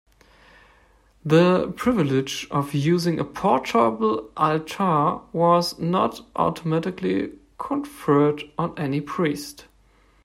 [1.23, 9.65] The privilege of using a portable altar was not automatically conferred on any priest.